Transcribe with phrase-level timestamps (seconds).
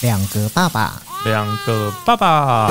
[0.00, 2.70] 两个爸爸，两个爸爸，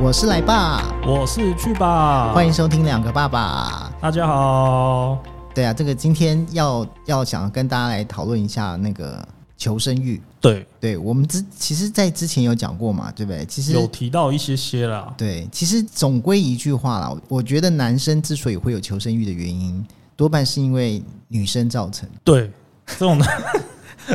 [0.00, 3.92] 我是来爸，我是去吧，欢迎收听两个爸爸。
[4.00, 5.18] 大家好。
[5.54, 9.22] 对啊，这个今天要要想跟大家来讨论一下那个
[9.58, 10.18] 求生欲。
[10.42, 13.46] 对，对我们之其实，在之前有讲过嘛，对不对？
[13.46, 15.14] 其实有提到一些些啦。
[15.16, 19.86] 对，其实总归一句话啦，我觉得男生之所以会有求生欲的原因，
[20.16, 22.08] 多半是因为女生造成。
[22.24, 22.50] 对，
[22.86, 23.26] 这种的，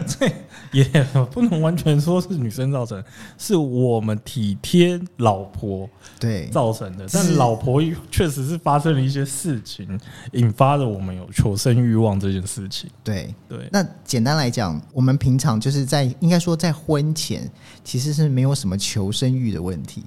[0.05, 0.29] 这
[0.71, 0.83] 也
[1.31, 3.03] 不能完全说是女生造成，
[3.37, 7.05] 是我们体贴老婆对造成的。
[7.11, 9.99] 但老婆确实是发生了一些事情，
[10.33, 12.89] 引发了我们有求生欲望这件事情。
[13.03, 13.33] 对。
[13.49, 17.49] 对，那简单来讲，我们平常就是在应该说在婚前
[17.83, 20.03] 其实是没有什么求生欲的问题，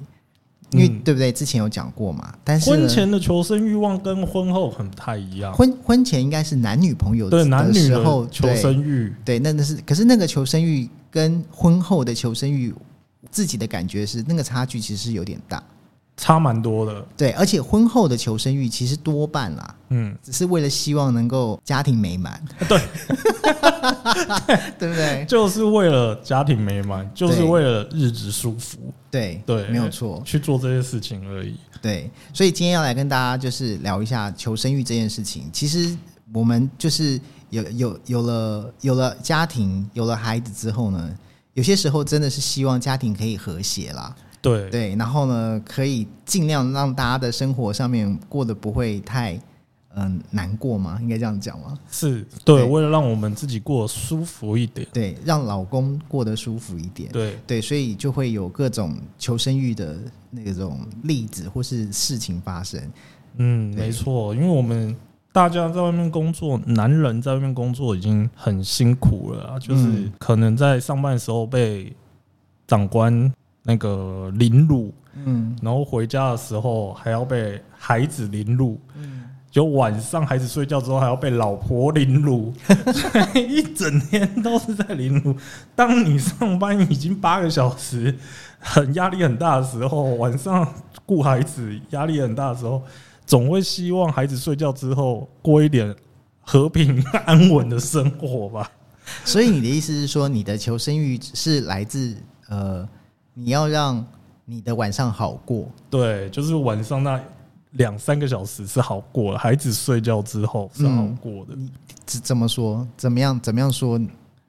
[0.73, 1.33] 因为、嗯对不对？
[1.33, 2.33] 之前有讲过嘛。
[2.45, 5.53] 但是婚前的求生欲望跟婚后很不太一样。
[5.53, 12.75] 婚婚前应该是男女朋友对的男女的时候求生欲，对，对，那那是可是那个求生欲跟婚后的求生欲，
[13.31, 15.62] 自己的感觉是那个差距其实是有点大。
[16.20, 17.02] 差蛮多的。
[17.16, 22.78] 对，而且婚后的求生欲其实多半啦，嗯，只是为了希望能够家庭美满， 对，
[24.78, 25.24] 对不对？
[25.26, 30.20] 就是为了家庭美满，就是对为了日子舒服，对对，没有错。
[30.22, 31.56] 去做这些事情而已。
[31.80, 35.48] 对，所以今天要来跟大家就是聊一下求生欲这件事情。
[35.50, 35.96] 其实
[36.34, 41.10] 我们就是有有有了有了家庭，有了孩子之后呢，
[41.54, 44.14] 有些时候真的是希望家庭可以和谐啦。
[44.42, 49.41] 对，对，然后呢，可以尽量让大家的生活上面过得不会太
[49.97, 51.77] 嗯、难过嘛，应该这样讲吗？
[51.91, 54.86] 是，对，对为了让我们自己过得舒服一点。
[54.92, 57.10] 对，让老公过得舒服一点。
[57.10, 59.98] 对，对，所以就会有各种求生欲的
[60.30, 62.80] 那种例子或是事情发生。
[63.38, 64.94] 嗯，对没错，因为我们
[65.32, 71.92] 大家在外面工作，男人在外面工作已经很辛苦了啊，就是嗯可能在上班的时候被
[72.69, 73.32] 长官
[73.62, 78.81] 那个凌辱，嗯然后回家的时候还要被孩子凌辱。
[78.97, 82.53] 嗯，就晚上孩子睡觉之后还要被老婆凌辱，
[83.34, 85.34] 一整天都是在凌辱。
[85.75, 88.16] 当你上班已经八个小时，
[88.59, 90.66] 很压力很大的时候，晚上
[91.04, 92.82] 顾孩子压力很大的时候，
[93.27, 95.94] 总会希望孩子睡觉之后过一点
[96.41, 98.71] 和平安稳的生活吧？
[99.25, 102.16] 所以你的意思是说，你的求生欲是来自
[102.48, 102.88] 呃，
[103.45, 104.05] 你要让
[104.45, 105.67] 你的晚上好过。
[105.89, 107.21] 对，就是晚上那
[107.73, 111.56] 两三个小时是好过的，孩子睡觉之后是好过的。
[112.05, 112.87] 怎怎么说？
[112.97, 113.39] 怎么样？
[113.41, 114.01] 怎么样说？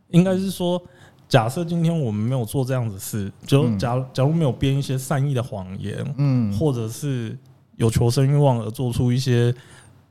[0.09, 0.81] 应该是说，
[1.29, 7.37] 假设今天我们没有做这样子事，就嗯假如假如没有编一些善意的谎言，嗯或者是
[7.77, 9.53] 有求生欲望而做出一些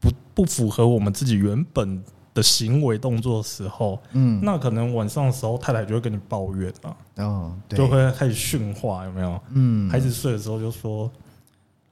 [0.01, 2.03] 不不符合我们自己原本
[2.33, 9.41] 的行为动作的时候，嗯，那可能晚上的时候太太就会跟你抱怨啊，哦，对，就会开始训话，有没有？
[9.53, 11.11] 嗯，孩子睡的时候就说：“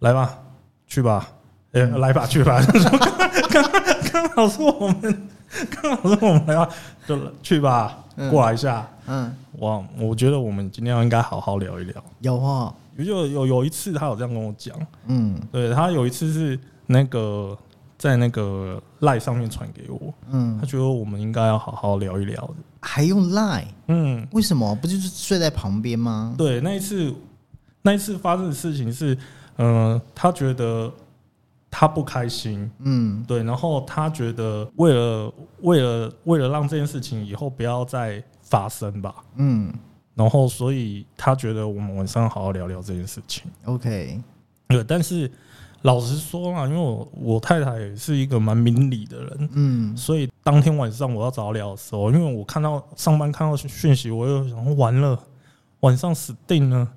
[0.01, 0.39] 来吧，
[0.87, 1.29] 去吧，
[1.73, 2.01] 哎、嗯。
[2.01, 2.61] 来吧，去吧。
[4.13, 5.29] ”刚好是我们，
[5.71, 6.69] 刚好是我们来吧，
[7.07, 8.31] 就去吧，嗯。
[8.31, 8.89] 过来一下。
[9.07, 12.05] 嗯，哇，我觉得我们今天应该好好聊一聊。
[12.21, 14.77] 有哦，有有有有一次，他有这样跟我讲，
[15.07, 15.41] 嗯。
[15.51, 17.57] 对他有一次是那个
[17.99, 20.57] 在那个赖上面传给我，嗯。
[20.59, 22.55] 他，觉得我们应该要好好聊一聊的。
[22.81, 23.67] 还用 Line？
[23.89, 24.75] 嗯，为什么？
[24.77, 26.35] 不就是睡在旁边吗？
[26.39, 27.13] 对，那一次
[27.83, 29.19] 那一次发生的事情是，
[29.57, 30.91] 嗯、他觉得
[31.71, 33.25] 他不开心，嗯。
[33.27, 39.73] 对，然后他觉得为了为了为了让这件事情以后不要再发生吧，嗯。
[40.15, 43.45] 然后所以他觉得我们晚上好好聊聊这件事情。
[43.65, 44.21] ，OK，
[44.67, 45.31] 对，但是
[45.83, 55.19] 老实说啊，因为我我太太也是一个蛮明理的人，嗯所以当天晚上我要找她聊的时候，因为我看到上班看到讯息，我又想完了，
[55.81, 56.89] 晚上死定了。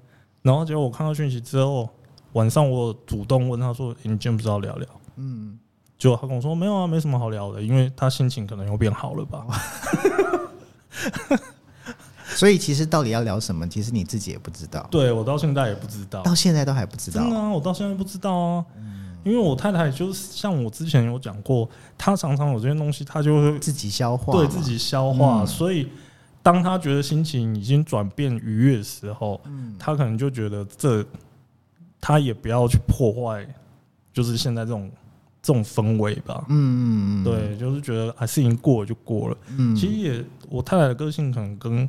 [0.42, 1.88] 然后结果我看到讯息之后，
[2.34, 4.88] 晚上我主动问他说：“诶你今天不是要聊聊
[5.18, 5.60] 嗯，？”
[6.00, 9.46] 结果她跟我说：“没有啊，没什么好聊的，因为他心情可能又变好了吧。
[12.36, 17.22] 所以其实到底要聊什么，其实你自己也不知道，对我到现在也不知道，到现在都还不知道。
[17.22, 17.30] 真。
[17.30, 18.66] 的啊，我到现在不知道啊。
[19.24, 25.48] 因为我太太就是像我之前有讲过，她常常有这些东西，她就会自己消化嘛，对自己消化，嗯。
[25.48, 25.88] 所以
[26.42, 29.76] 当她觉得心情已经转变愉悦的时候，嗯。
[29.78, 31.06] 她可能就觉得这
[32.00, 33.48] 她也不要去破坏，
[34.12, 34.92] 就是现在这种
[35.40, 36.44] 这种氛围吧。
[36.50, 39.38] 嗯嗯嗯，对，就是觉得啊，事情过了就过了。
[39.56, 41.88] 嗯，其实也，我太太的个性可能跟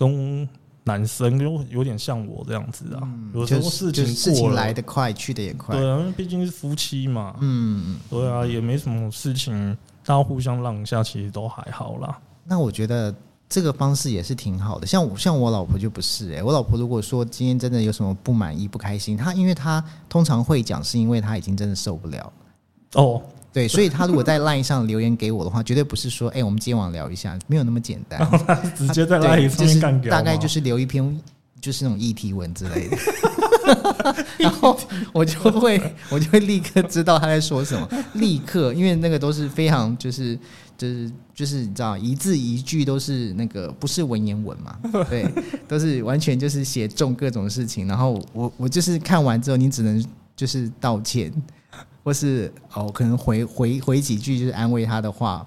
[0.00, 0.48] 跟
[0.84, 5.76] 男生就有点像我这样子啊，有时候事就是事情来得快，去得也快。
[5.76, 12.18] 对啊，因为毕竟是夫妻嘛，嗯，对啊，也没什么事情，大家互相让一下，其实都还好啦。
[12.44, 13.14] 那我觉得
[13.46, 14.86] 这个方式也是挺好的。
[14.86, 22.32] 像我像我老婆就不是诶、我老婆如果说今天真的有什么不满意、不开心，她因为她通常会讲，是因为她已经真的受不了。
[22.94, 23.22] 哦，
[23.52, 28.20] 对，所以他如果在 LINE 上留言给我的话，绝对不是说，哎、我们今晚聊一下，没有那么简单。
[28.76, 31.20] 直接在对，赖上就是面干掉吗，大概就是留一篇，
[31.60, 32.96] 就是那种议题文之类的。
[34.38, 34.76] 然后
[35.12, 40.36] 我就会，我就会立刻知道他在说什么，立刻，因为那个都是非常就是
[40.76, 44.76] 就是就是你知道，一字一句都是那个不是文言文嘛，
[45.08, 45.30] 对，
[45.68, 47.86] 都是完全就是写中各种事情。
[47.86, 50.04] 然后我我就是看完之后，你只能
[50.34, 51.30] 就是道歉，
[52.02, 55.46] 或是哦可能回回回几句就是安慰他的话，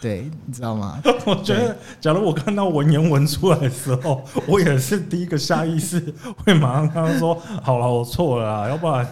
[0.00, 1.00] 对，你知道吗？
[1.26, 6.14] 我觉得，假如我看到文言文出来的时候，我也是第一个下意识
[6.44, 9.06] 会马上跟他说：“好了，我错了啦，要不然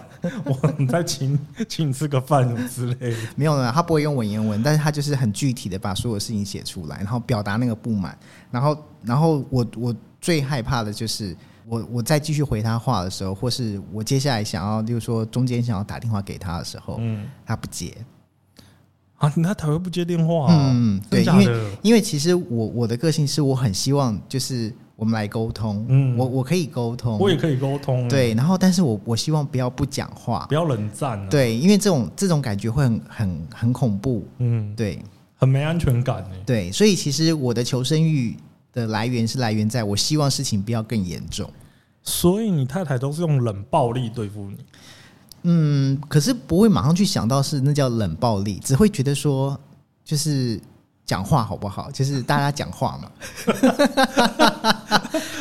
[0.44, 1.38] 我再请
[1.68, 3.16] 请你吃个饭什么之类的。
[3.36, 8.18] 没有呢，他不会用文言文，但是他就是很具体的把所有事情写出来，然后表达那个不满。
[8.50, 11.36] 然后，然后我我最害怕的就是
[11.68, 17.94] 我我再继续回他话的时候，或是我接下来想要，例如说中间想要打电话给他的时”候，嗯，他不接。
[19.16, 20.70] 啊，那他会不接电话、啊？
[20.72, 21.46] 嗯，对，因为？
[21.82, 26.16] 因为其实我我的个性是我很希望就是我们来沟通，嗯。
[26.16, 30.46] 我我可以沟通，我也可以沟通，，对，然后但是我我希望不要不讲话。
[30.48, 34.98] 不，要冷战、啊，，对，因为这种这种感觉会很很很恐怖，嗯，对。
[35.40, 38.36] 很没安全感呢、对，所以其实我的求生欲
[38.78, 41.50] 的来源是来源在我希望事情不要更严重。
[42.02, 44.56] 所以你太太都是用冷暴力对付你，
[45.42, 49.58] 嗯，可是不会马上去想到是那叫冷暴力，只会觉得说
[50.04, 50.58] 就是
[51.08, 51.90] 讲话好不好？
[51.90, 53.10] 就是大家讲话嘛。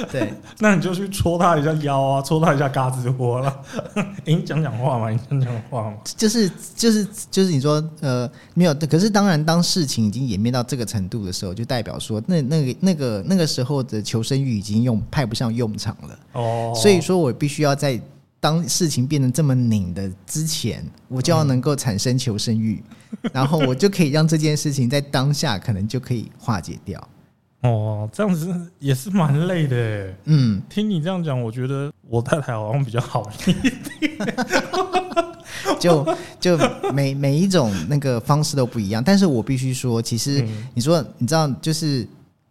[0.09, 3.53] 对，那你就去戳他一下腰啊，戳他一下嘎吱窝了。
[4.23, 5.97] 欸你讲讲话嘛，你讲讲话嘛。
[6.15, 16.19] 就是就是就是你说呃没有，可是当然当事情已经演变到这个程度的时候，就代表说那那个那个那个时候的求生欲已经用派不上用场了。
[16.31, 17.99] 哦，所以说我必须要在
[18.39, 22.81] 当事情变得这么拧的之前，我就要能够产生求生欲，
[23.33, 27.07] 然后我就可以让这件事情在当下可能就可以化解掉。
[27.61, 30.15] 哦，这样子也是蛮累的耶。
[30.25, 33.73] 嗯，听你这样讲，我觉得我太太好像比较好一点。
[35.79, 36.05] 就
[36.39, 36.57] 就
[36.93, 42.07] 每每一种那个方式都不一样，但是我必须说，其实嗯你说你知道，就是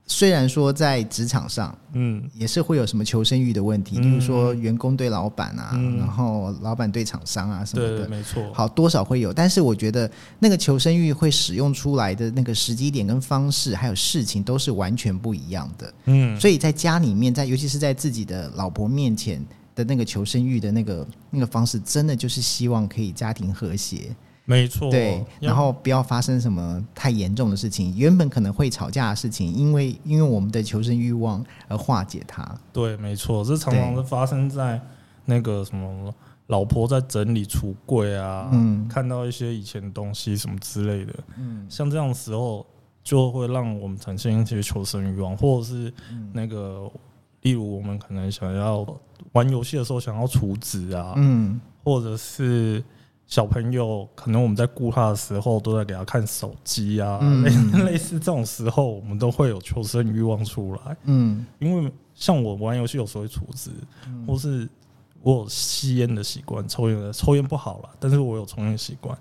[0.07, 2.23] 虽然说在职场上嗯。
[2.35, 5.97] 也是会有什么求生欲的问题，嗯例如说员工对老板啊，嗯。
[5.99, 8.43] 然后老板对厂商啊什么对，的，没错。
[8.53, 15.95] 好，多少会有，但是我觉得那个求生欲会使用出来的那个时机点跟方式，还有事情都是完全不一样的。
[16.05, 19.45] 嗯，所以在家里面，在尤其是在自己的老婆面前
[19.75, 24.15] 的那个求生欲的那个那个方式，真的就是希望可以家庭和谐，
[24.47, 24.91] 没错。
[24.91, 27.95] 对，然后不要发生什么太严重的事情。
[27.97, 32.43] 原本可能会吵架的事情，因为因为我们的求生欲望而化解它。
[32.73, 34.81] 对，没错，这常常是发生在
[35.25, 36.15] 那个什么
[36.47, 42.65] 老婆在整理橱柜啊，嗯看到一些以前的东西什么之类的，嗯像这样的时候，
[43.03, 46.89] 就会让我们产生一些求生欲望，或者是嗯那个，
[47.43, 48.87] 例如我们可能想要
[49.33, 52.81] 玩游戏的时候想要储值啊，嗯或者是
[53.27, 57.43] 小朋友可能我们在顾他的时候都在给他看手机啊，嗯
[57.73, 60.97] 类 类似这种时候，我们都会有求生欲望出来。
[61.05, 63.71] 嗯因为像我玩游戏有时候会储值，
[64.27, 64.69] 或是
[65.23, 69.17] 我有吸烟的习惯，抽烟的抽烟不好啦，但是我有抽烟习惯。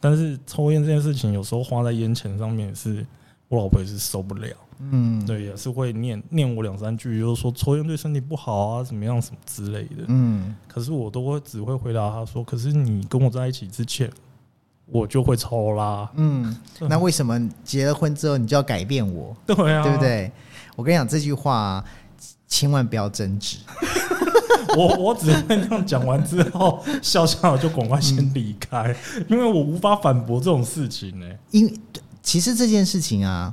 [0.00, 3.06] 但是抽烟这件事情，有时候花在烟钱上面是，
[3.50, 10.04] 我老婆也是受不了，嗯，对，也是会念念我两三句，就是说抽烟对身体不好啊，怎么样什么之类的。
[10.06, 14.08] 嗯可是我都会只会回答他说：“可是你跟我在一起之前，
[14.86, 16.08] 我就会抽啦。
[16.14, 19.36] 嗯，那为什么结了婚之后你就要改变我？
[19.44, 19.98] ”对啊，对不？
[19.98, 20.30] 对？
[20.76, 21.84] 我跟你讲这句话、啊，
[22.46, 23.58] 千万不要争执。
[24.76, 28.94] 我我只会这样讲完之后，笑笑就赶快先离开，
[29.28, 31.74] 因为我无法反驳这种事情呢、因为
[32.22, 33.52] 其实这件事情啊，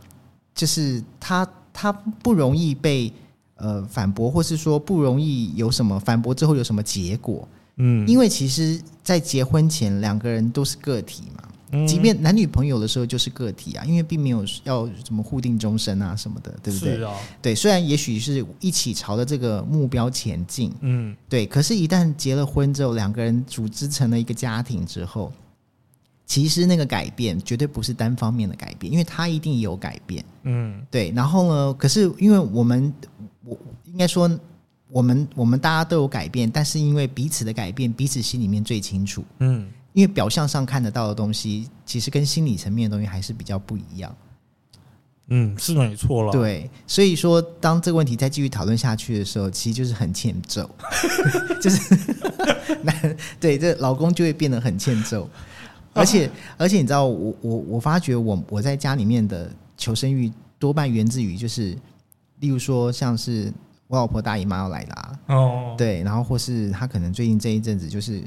[0.54, 3.12] 就是他他不容易被
[3.56, 7.48] 呃反驳，或是说不容易有什么反驳之后有什么结果。
[7.80, 11.44] 嗯，因为其实，在结婚前两个人都是个体嘛，
[11.74, 11.86] 嗯。
[11.86, 16.96] 即便男女朋友的时候就是个体啊，因为并没有要什么互定终身啊什么的，对不对？
[16.96, 21.16] 是啊，对，虽然也许是一起朝着这个目标前进，嗯。
[21.30, 25.32] 对，可是，一旦结了婚之后，两个人组织成了一个家庭之后，
[26.28, 30.24] 其实那个改变绝对不是单方面的改变，因为他一定有改变。
[30.44, 32.94] 嗯对，然后呢，可是因为我们
[33.46, 34.30] 我应该说，
[34.90, 39.24] 我们我们大家都有改变，但是因为彼此的改变，彼此心里面最清楚。
[39.40, 44.14] 嗯，因为表象上看得到的东西，其实跟心理层面的东西还是比较不一样。
[45.30, 50.70] 嗯，是没错了。，对，所以说当这个问题再继续讨论下去的时候，其实就是很欠揍，
[51.62, 51.96] 就是
[52.84, 55.30] 男对这老公就会变得很欠揍，
[55.98, 61.78] 而且而且你知道，我我我发觉我我在家里面的求生欲多半源自于就是，
[62.40, 63.52] 例如说像是
[63.88, 68.24] 我老婆大姨妈要来啦、哦，对，然后或是她可能最近这一阵子就是。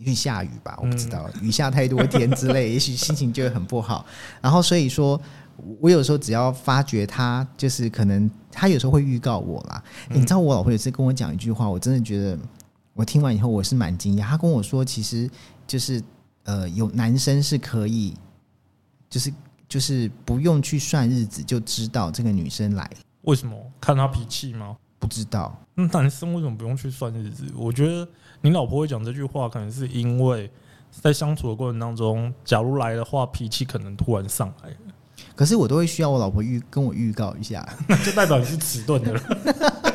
[0.00, 4.06] 因为下雨吧，我不知道、雨下太多天之类， 也许心情就会很不好。
[4.40, 5.20] 然后所以说，
[5.80, 9.82] 我有时候只要发觉他就是可能他有时候会预告我啦。
[10.10, 12.38] 你知道我老婆有次跟我讲一句话，我真的觉得
[12.94, 14.20] 我听完以后我是蛮惊讶。
[14.22, 15.28] 她跟我说，其实
[15.66, 16.00] 就是
[16.48, 18.14] 呃，有男生是可以，
[19.10, 19.30] 就是
[19.68, 23.54] 就是不用去算日子就知道这个女生来了，为什么？
[23.78, 24.74] 看她脾气吗？
[24.98, 25.54] 不知道。
[25.74, 27.44] 那男生为什么不用去算日子？
[27.54, 28.08] 我觉得
[28.40, 30.50] 你老婆会讲这句话，可能是因为
[30.90, 34.76] 在相处的过程当中，假如来的话，脾气可能突然上来了，
[35.36, 39.22] 可是我都会需要我老婆预跟我预告一下， 那就代表你是迟钝的人。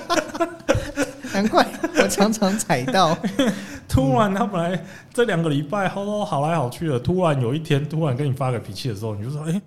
[1.33, 1.67] 难怪
[2.01, 3.17] 我常常踩到。
[3.89, 9.61] 突然他本来这两个礼拜好都好来好去的，突然有一天突然跟你发个脾气的时候，你就说：“哎、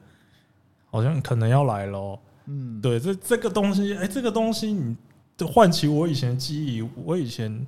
[0.90, 4.96] 好像可能要来了哦。”嗯，对，这这个东西，哎、这个东西你
[5.36, 7.64] 就唤起我以前的记忆，我以前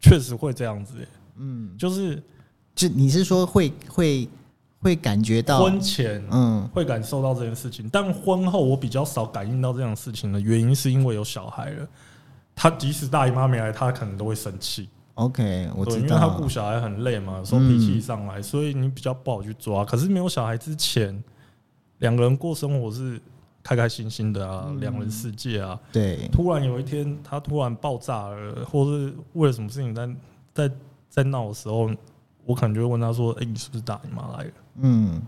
[0.00, 1.06] 确实会这样子、哎
[1.38, 2.22] 嗯，就是
[2.74, 4.28] 就你是说会会
[4.80, 11.88] 会感觉到婚前嗯会感受到这件事情，但婚后我比较少感应到这样的事情的原因，是因为有小孩了。
[12.56, 14.88] 他即使大姨妈没来，他可能都会生气。
[15.14, 16.48] ，OK，我知道因为他顾。
[16.48, 19.84] 小孩很累嘛，有时候脾气上来，所以你比较不好去抓。
[19.84, 21.22] 可是没有小孩之前，
[21.98, 23.20] 两个人过生活是
[23.62, 25.78] 开开心心的啊，两、人世界啊。
[25.92, 30.08] 对，突然有一天，他突然爆炸了，或是为了什么事情在
[30.54, 30.74] 在
[31.10, 31.90] 在闹的时候，
[32.46, 35.20] 我可能就会问他说：“哎、你是不是大姨妈来了嗯，？”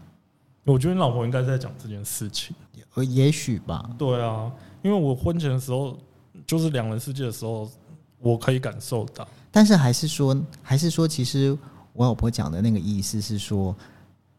[0.64, 2.56] 我觉得你老婆应该在讲这件事情。
[2.94, 3.90] 呃也许吧。
[3.98, 4.50] 对啊，
[4.82, 5.98] 因为我婚前的时候，
[6.48, 7.70] 就是两人世界的时候，
[8.18, 9.28] 我可以感受到。
[9.52, 11.56] 但是还是说，还是说，其实
[11.92, 13.76] 我老婆讲的那个意思是说，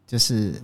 [0.08, 0.60] 就是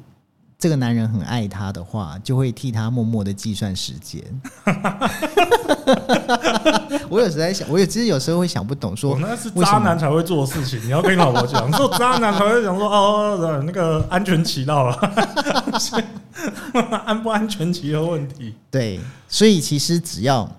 [0.58, 4.20] 这个男人很爱她的话，就会替她默默的计算时间。
[7.08, 14.96] 我有时在想，我有其实有时候会想不懂说我，那是渣男才会做的事情，你要跟你老婆讲，说渣男才会讲说哦，那个安全期到了，
[17.06, 18.52] 安不安全期的问题。
[18.68, 18.98] 对，
[19.28, 20.50] 所以其实只要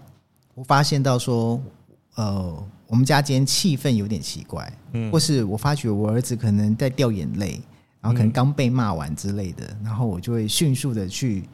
[0.58, 1.62] 我发现到说，
[2.16, 7.62] 呃，我们家今天气氛有点奇怪，嗯或是我发觉我儿子可能在掉眼泪，
[8.02, 11.48] 然后可能刚被骂完之类的，然后我就会迅速的去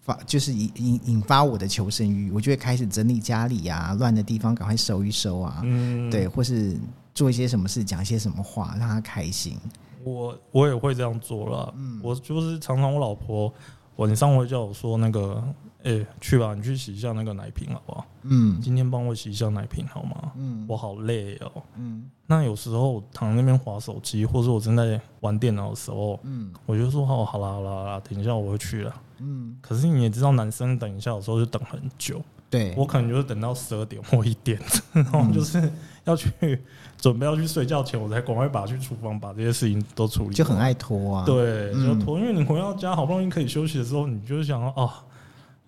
[0.00, 6.76] 发，就是引引引发我的求生欲，我就会开始整理家里啊，乱的地方赶快收一收啊，嗯，对，或是
[7.14, 9.56] 做一些什么事，讲一些什么话，让他开心。
[10.02, 11.72] 我我也会这样做了。
[12.02, 13.54] 我就是常常我老婆
[13.96, 15.44] 晚上会叫我说那个，
[15.84, 18.04] 哎、去吧，你去洗一下那个奶瓶好不好？
[18.22, 20.32] 嗯今天帮我洗一下奶瓶好吗？
[20.36, 21.62] 嗯我好累哦。
[21.76, 28.94] 嗯那有时候躺在那边划手机，或者我正在玩电脑的时候，嗯我就说哦，好啦好啦好啦，等一下我会去了。
[29.20, 32.20] 嗯，可是你也知道，男生等一下有时候就等很久，
[32.50, 34.60] 对，我可能就是等到十二点或一点，
[34.92, 35.72] 然后就是
[36.04, 36.62] 要去
[36.98, 40.34] 准备要去睡觉前，我才赶快把去厨房把这些事情都处理。
[40.34, 44.88] 就很爱拖啊。，对，就嗯拖，因为你回到家好不容易可以休息的时候，你就想哦，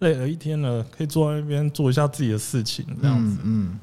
[0.00, 3.38] 累了一天了，可以坐在那边做一下自己的事情这样子。
[3.44, 3.78] 嗯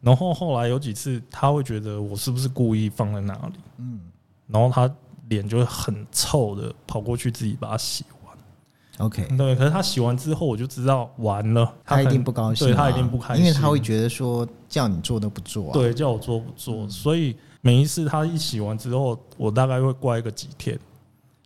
[0.00, 4.00] 然后后来有几次，他会觉得我是不是故意放在那里，嗯
[4.46, 4.88] 然后他
[5.28, 9.06] 脸就会很臭的跑过去自己把它洗完。
[9.06, 9.26] ，OK。
[9.36, 20.78] 对，可是他洗完之后，我就知道完了，他一定不高兴啊，对他一定不开心，因为他会觉得说叫你做都不做啊。，对叫我做不做，嗯所以每一次他一洗完之后，我大概会乖个几天。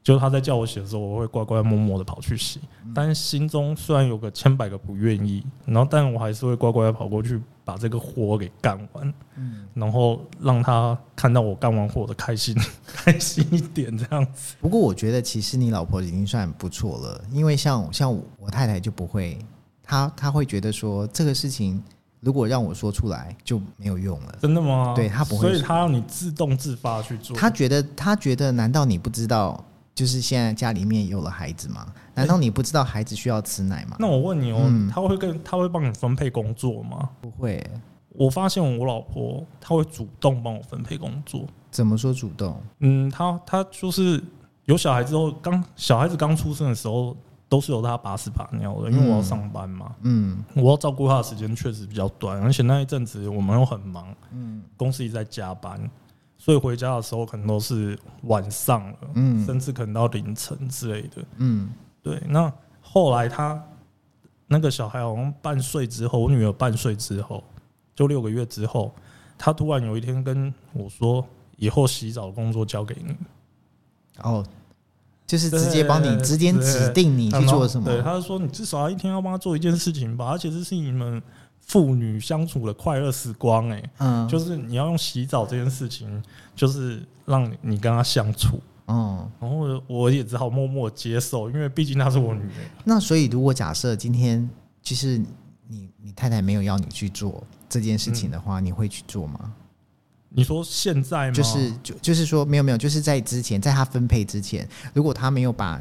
[0.02, 12.54] 就是他在叫我洗的时候，我会乖乖默默的跑去洗，嗯但是心中虽然有个千百个不愿意，然后但我还是会乖乖的跑过去把这个活给干完，嗯，然后让他看到我干完活的开心
[12.84, 14.56] 开心一点这样子。
[14.60, 19.38] 不过我觉得其实你老婆已经算不错了，因为像像我太太就不会，
[19.82, 21.80] 她她会觉得说这个事情
[22.20, 24.38] 如果让我说出来就没有用了。
[24.42, 24.92] 真的吗？
[24.96, 27.36] 对他不会所以他让你自动自发去做。
[27.36, 31.86] 她觉得她觉得难道你不知道，就是现在家里面有了孩子吗？
[32.14, 33.96] 难道你不知道孩子需要吃奶吗？
[33.98, 37.10] 那我问你哦，嗯他会跟他会帮你分配工作吗？
[37.20, 37.64] 不会，
[38.10, 41.44] 我发现我老婆她会主动帮我分配工作。
[41.70, 42.60] 怎么说主动？
[42.80, 44.22] 嗯，她她就是
[44.66, 47.16] 有小孩之后，刚小孩子刚出生的时候，
[47.48, 55.80] 都是由她把屎把尿的，因为我要上班嘛，嗯我要照顾她的时间确实比较短，而且那一阵子我们又很忙，嗯公司一直在加班，
[56.44, 61.24] 所以回家的时候可能都是晚上了，嗯甚至可能到凌晨之类的。
[61.36, 61.70] 嗯
[62.02, 63.62] 对，那后来他
[64.48, 67.44] 那个小孩好像半岁之后，我女儿半岁之后，
[67.94, 68.92] 就六个月之后，
[69.38, 71.24] 他突然有一天跟我说
[71.58, 73.16] ：“以后洗澡的工作交给你。
[74.18, 74.44] 哦，
[75.24, 81.22] 就是直接帮你直接指定你去做什么，对，他就说：“你至少要一天要帮他做一件事情吧，而且这是你们
[81.66, 86.22] 父女相处的快乐时光、欸。”嗯，就是你要用洗澡这件事情，
[86.54, 88.60] 就是让你你跟他相处。
[88.88, 92.70] 嗯，然后我也只好默默接受，因为毕竟她是我女儿。
[92.84, 94.48] 那所以如果假设今天
[94.82, 95.16] 其实
[95.68, 99.54] 你你太太没有要你去做这件事情的话，你会去做吗？
[100.28, 101.32] 你说现在吗？
[101.32, 105.80] 就是就就是说没有没有，就是在之前，在他分配之前，如果他没有把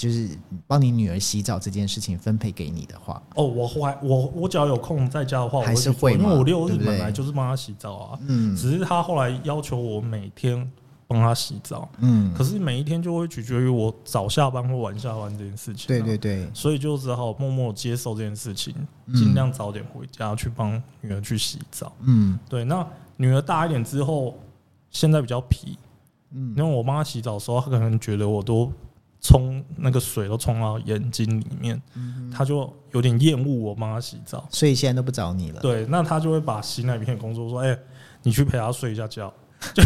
[0.00, 0.30] 就是
[0.66, 8.56] 帮你女儿洗澡这件事情分配给你的话，哦，我还我我只要有空在家的话，我还是会因为我六日本来就是帮她洗澡啊，嗯。
[8.56, 10.72] 只是她后来要求我每天
[11.06, 15.88] 帮她洗澡，嗯，可是每一天就会取决于我早下班或晚下班这件事情、啊。
[15.88, 19.14] 对对，对，所以就只好默默接受这件事情，嗯。
[19.14, 21.92] 尽量早点回家去帮女儿去洗澡。
[22.00, 22.38] 嗯。
[22.48, 22.86] 对，那
[23.18, 24.34] 女儿大一点之后，
[24.90, 25.76] 现在比较皮，
[26.30, 26.54] 嗯。
[26.56, 28.72] 因为我帮她洗澡的时候，她可能觉得我都
[29.20, 34.46] 冲那个水都冲到眼睛里面，嗯，她就有点厌恶我帮他洗澡。
[34.50, 37.78] 所以现在都不找你了，对，那他就会把洗奶瓶的工作说：“哎、
[38.22, 39.32] 你去陪他睡一下觉。”
[39.74, 39.82] 就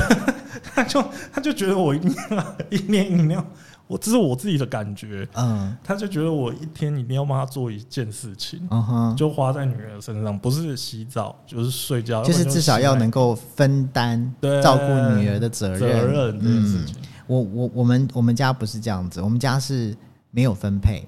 [0.73, 3.45] 他 就他就觉得我一定要一天一定要，
[3.89, 8.61] 我这是我自己的感觉，嗯他就觉得我一天一定要帮他做一件事情。
[8.71, 14.85] 嗯哼，就花在女儿身上，不是洗澡就是睡觉，就是至少要能够够分担对照顾
[15.17, 16.97] 女儿的责任，责任这件事嗯情。
[17.27, 19.97] 我我我们我们家不是这样子，我们家是
[20.31, 21.07] 没有分配，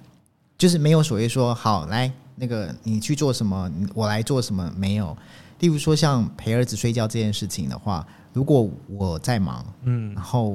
[0.56, 5.16] 就是没有所谓说好来那个你去做什么，我来做什么，没有。
[5.60, 10.50] 例如说像陪儿子睡觉这件事情的话，如果我在忙，嗯然后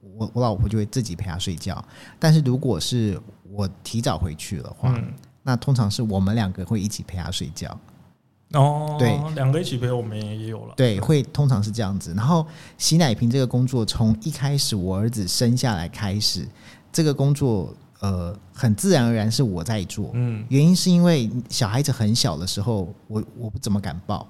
[0.00, 1.82] 我我我老婆就会自己陪他睡觉，
[2.18, 3.18] 但是如果是
[3.50, 7.78] 我提早回去的话，嗯，那通常是我们两个会一起陪他睡觉。
[8.52, 10.74] 哦，对，两个一起陪我们也有了。
[10.76, 12.12] 对，会通常是这样子。
[12.14, 16.46] 然后洗奶瓶这个工作，从一开始我儿子生下来开始，
[16.92, 20.10] 这个工作呃很自然而然是我在做。
[20.14, 24.26] 嗯，原因是因为小孩子很小的时候，我我不怎么敢抱，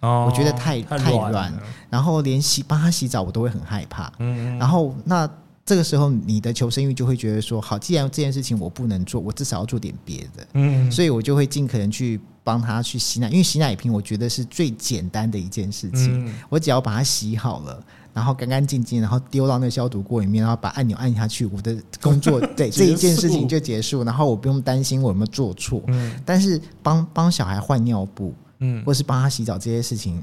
[0.00, 1.52] 哦，我觉得太太太软。
[1.88, 4.12] 然后连洗帮他洗澡我都会很害怕。
[4.18, 5.28] 嗯，然后那
[5.64, 10.46] 这个时候你的求生欲就会觉得说，好，既然这件事情我不能做，我至少要做点别的。
[10.54, 16.26] 嗯，所以我就会尽可能去帮他去洗奶，因为洗奶瓶我觉得是最简单的一件事情。
[16.26, 25.82] 嗯我只要把它洗好了，然后干干净净，然后丢到那个消毒锅里面，然后把按钮按下去，我的工作 对这一件事情就结束，然后我不用担心我有没有做错。
[25.86, 30.22] 嗯但是帮帮小孩换尿布，嗯或是帮他洗澡这些事情，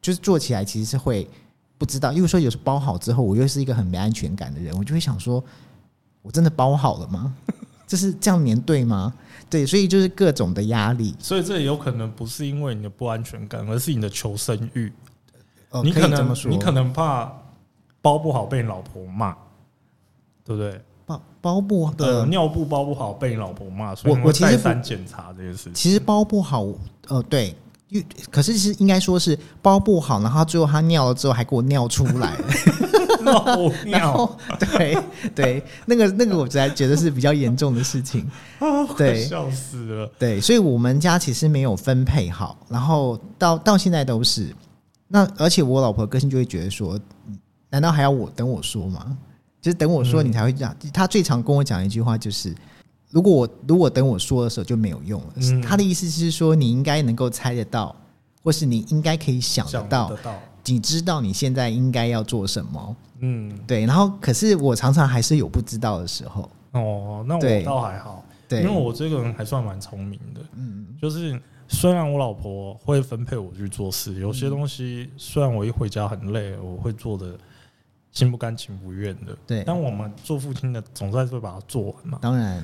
[0.00, 1.28] 就是做起来其实是会
[1.76, 5.42] 不知道，因为说有时候包好之后，我又是一个很没安全感的人，我就会想说，
[6.22, 7.34] 我真的包好了吗？
[7.86, 9.12] 这是这样面对吗？
[9.50, 11.14] 对，所以就是各种的压力。
[11.18, 14.92] 所以这有可能不是因为你的不安全感，而是你的求生欲。
[15.70, 17.32] 哦，你可能你可能怕
[18.00, 19.36] 包不好被你老婆骂，
[20.44, 20.80] 对不对？
[21.06, 25.74] 包包不对，呃，尿布包不好被你老婆骂，所以我我其实不再三检查这件事情。
[25.74, 26.66] 其实包不好，
[27.08, 27.54] 呃，对，
[28.30, 32.36] 可是其实应该说是包不好，然后最后他尿了之后还给我尿出来
[33.86, 34.98] 尿， 后对
[35.34, 38.28] 对，那个那个我才觉得是比较严重的事情，
[38.96, 40.10] 对笑死了。
[40.18, 44.54] 对，所以我们家其实没有分配好，然后到到现在都是，
[45.08, 46.98] 那而且我老婆个性就会觉得说，
[47.70, 49.16] 难道还要我等我说吗？
[49.60, 50.74] 就是等我说嗯你才会讲。
[50.92, 52.54] 她最常跟我讲一句话就是，
[53.10, 55.26] 如果我如果等我说的时候就没有用了。
[55.36, 57.94] 嗯她的意思是说，你应该能够猜得到，
[58.42, 60.34] 或是你应该可以想得到得，到，
[60.68, 62.96] 你知道你现在应该要做什么。
[63.20, 66.48] 嗯，对，然后可是我常常还是有不知道的时候。
[66.72, 70.86] 哦，那我倒还好，对，因为我这个人还算蛮聪明的，嗯。
[71.00, 77.38] 就是虽然我老婆会分配我去做事，有些东西虽然我一回家很累，我会做的
[78.12, 79.64] 心不甘情不愿的，对。
[79.66, 82.18] 但我们做父亲的总算是会把它做完嘛。
[82.20, 82.62] 当然，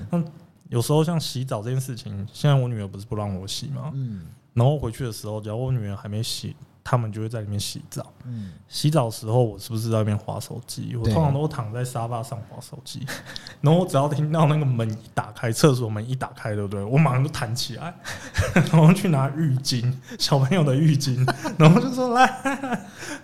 [0.68, 3.90] 有时候像洗澡这件事情，现在我女儿不是不让我洗吗？
[3.94, 4.22] 嗯。
[4.52, 6.54] 然后回去的时候，只要我女儿还没洗，
[6.84, 8.12] 他们就会在里面洗澡。
[8.24, 10.94] 嗯，洗澡的时候，我是不是在那边划手机？
[10.94, 13.04] 我通常都躺在沙发上划手机，
[13.62, 16.84] 然后我只要听到那个门一打开，厕所门一打开，对不对？
[16.84, 17.94] 我马上就弹起来，
[18.54, 21.26] 然后去拿浴巾，小朋友的浴巾，
[21.58, 22.78] 然后就说来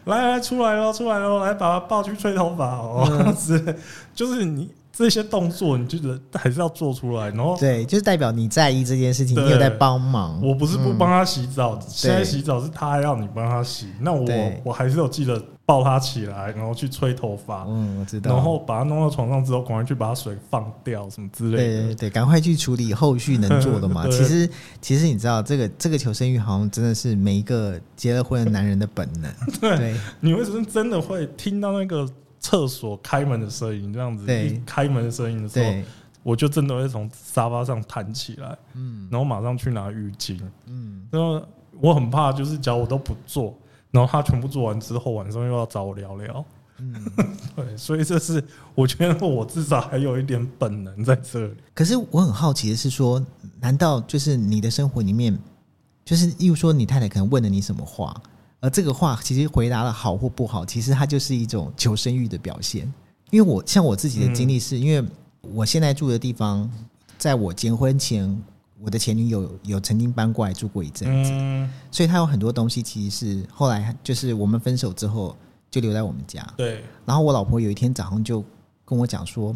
[0.05, 3.35] 来来出来喽，出来喽，来把他抱去吹头发哦，嗯。
[3.37, 3.75] 之类，
[4.15, 7.29] 就是你这些动作，你就觉得还是要做出来。
[7.31, 10.41] 然后对，就是代表你在意这件事情，你有在帮忙。
[10.43, 18.35] 我不是不帮他洗澡，现在洗澡是他要你帮他洗，那我对我还是有记得抱他起来，然后去吹头发，嗯，我知道。
[18.35, 21.63] 然后把他弄到床上之后，赶快去把水放掉，什么之类的。
[21.63, 24.07] 对对对，赶快去处理后续能做的嘛。
[24.11, 24.51] 其实
[24.81, 29.33] 其实你知道，这个这个求生欲好像真的是每一个结了婚的男人的本能。
[29.61, 32.09] 对你为什么真的会听到那个
[32.41, 33.93] 厕所开门的声音？
[33.93, 35.73] 这样子对一开门的声音的时候，
[36.23, 40.41] 我就真的会从沙发上弹起来，嗯然后马上去拿浴巾。
[40.67, 41.41] 嗯，然后
[41.81, 43.57] 我很怕，就是假如我都不做，
[43.91, 46.45] 然后他全部做完之后，晚上又要找我聊聊。
[46.79, 46.95] 嗯。
[47.55, 48.43] 对，所以这是
[48.75, 51.55] 我觉得我至少还有一点本能在这里。
[51.75, 53.23] 可是我很好奇的是说，
[53.61, 55.39] 难道就是你的生活里面，
[56.05, 58.15] 就是例如说你太太可能问了你什么话，
[58.61, 62.93] 而这个话其实回答的好或不好，其实它就是一种求生欲的表现。
[63.31, 65.09] 因为我像我自己的经历是，因为
[65.41, 66.71] 我现在住的地方，
[67.17, 68.43] 在我结婚前，
[68.83, 75.37] 我的前女友有曾经搬过来住过一阵子，嗯，所以她有很多东西其实是后来就是我们分手之后
[75.71, 76.47] 就留在我们家。
[76.57, 78.45] 对，然后我老婆有一天早上就
[78.85, 79.55] 跟我讲说：“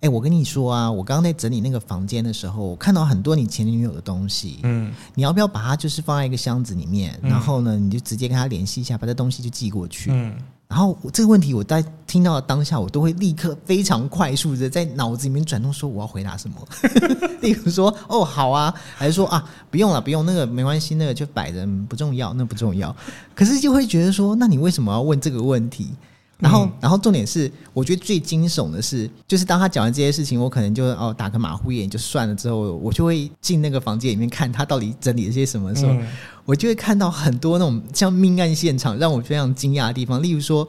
[0.00, 7.18] 哎、我跟你说啊，我刚刚在整理那个房间的时候，我看到很多你前女友的东西，嗯，你要不要把它就是放在一个箱子里面？
[7.22, 10.10] 嗯然后呢，你就直接跟她联系一下，把这东西就寄过去。
[10.12, 10.36] 嗯，
[10.68, 16.56] 然后这个问题，我在听到的当下，我都会立刻非常快速的在脑子里面转动，说我要回答什么。
[17.42, 22.94] 例如说，哦，好啊，还是说啊，不用了，不用，那个没关系，那个就摆着，不重要，那不重要。
[23.34, 25.90] 可是就会觉得说，那你为什么要问这个问题？
[26.38, 36.06] 然后，嗯然后重点是，我觉得最惊悚的是，就是当他讲完这些事情，我可能就哦打个马虎眼就算了，之后我就会进那个房间里面看他到底整理了些什么的时候，嗯
[36.44, 40.68] 我就会看到很多那种像命案现场让我非常惊讶的地方，例如说。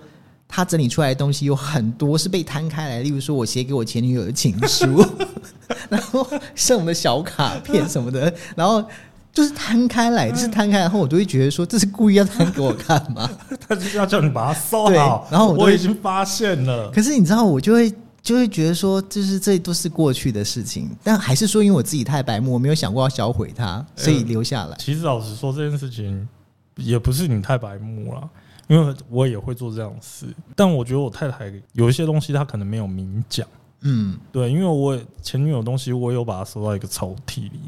[0.51, 5.05] 他整理出来的东西有很多是被摊开来，例如说我写给我前女友的情书，
[5.89, 8.83] 然后剩的小卡片什么的，然后
[9.31, 13.29] 就是摊开来，就是摊开来，然后我就会觉得说这是故意要摊给我看吗？
[13.67, 15.27] 他就是要叫你把它收对好。
[15.31, 24.75] 然后我我已经发现了，可是你知道，我就会就会觉得说，就是这都是过去的事情，但还是说因为我自己太白目，我没有想过要销毁它，所以留下来。
[24.79, 26.27] 其实老实说，这件事情
[26.75, 28.29] 也不是你太白目了，
[28.67, 30.25] 因为我也会做这样的事。
[30.55, 33.47] 但我觉得我太太有一些东西，她可能没有明讲。
[33.81, 37.61] 嗯对，因为我前女友东西，我有把它收到一个抽屉里。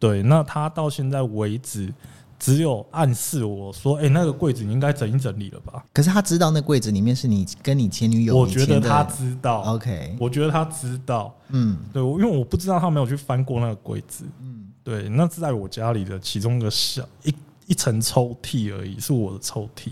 [0.00, 1.92] 对，那他到现在为止，
[2.38, 11.32] 只有暗示我说：“哎、那个柜子你应该整一整理了吧可是他知道那柜子里面是你跟你前女？”友，我觉得以前的她知道，OK，我觉得他知道。
[11.50, 14.24] 嗯对，因为我不知道他没有去翻过那个柜子。
[14.40, 17.34] 嗯对，那是在我家里的其中一个小一
[17.66, 19.90] 一层抽屉而已，是我的抽屉。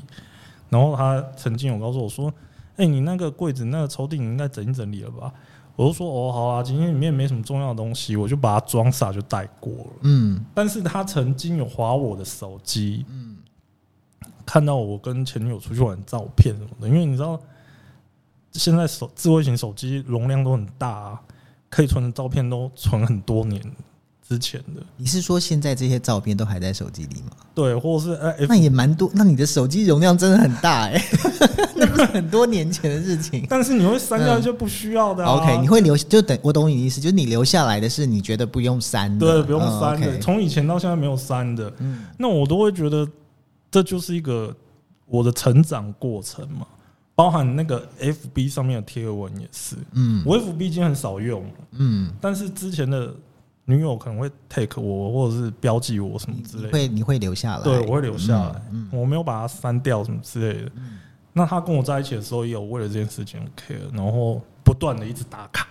[0.71, 2.33] 然后他曾经有告诉我说
[2.77, 5.31] ：“哎、你那个柜子那个抽屉你应该整一整理了吧？”
[5.79, 9.91] 我就说：“哦，好啊，今天里面没什么重要的东西，我就把它装傻就带过了。
[10.03, 13.37] 嗯”但是他曾经有划我的手机，嗯
[14.45, 17.41] 看到我跟前女友出去玩的照片什么的，因为你知道
[18.53, 21.21] 现在手智慧型手机容量都很大、啊，
[21.71, 23.62] 可以存的照片都存很多年
[24.27, 24.83] 之前的。
[24.97, 27.31] 你是说现在这些照片都还在手机里吗？
[27.55, 30.99] 对，或者是呃 F 那也蛮多，那你的手机容量真的很大哎、
[32.13, 33.47] 很多年前的事情。
[33.49, 35.33] 但是你会删掉一些不需要的、啊。
[35.33, 42.05] OK，你会留就等我懂你的意思，就是你留下来的是你觉得不用删的，对不用嗯删的从、以前到现在没有删的，嗯。
[42.17, 43.09] 那我都会觉得
[43.71, 44.55] 这就是一个
[45.07, 46.67] 我的成长过程嘛，
[47.15, 50.23] 包含那个 FB 上面的贴文也是，嗯。
[50.25, 53.13] 我 FB 已经很少用了，嗯，但是之前的
[53.65, 60.73] 女友可能会 take 我或者是标记我什么之类的，会你会留下来，对我会留下来，嗯我没有把它删掉什么之类的。
[61.38, 65.68] 那他跟我在一起的时候，也有为了这件事情 care，然后不断的一直打卡。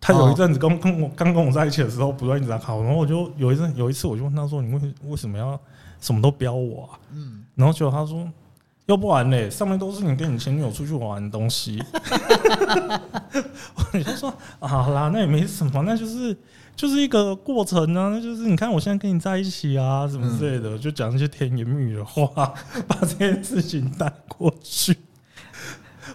[0.00, 5.58] 他有一阵子跟跟我刚跟我在一起的时候，不断一直打卡，然后我就有一阵有一次我就问他说：“你为为什么要
[6.00, 8.24] 什么都标我啊？”嗯然后结果他说
[8.86, 11.82] ：“要不然嘞，上面都是你跟你前女友出去玩的东西。”
[13.92, 16.36] 我就说：“啊，好啦，那也没什么，那就是
[16.76, 22.26] 就是一个过程啊，那就是你看我现在跟你在一起啊，什么之类的，就讲一些甜言蜜语的话，
[22.86, 24.94] 把这件事情带过去。”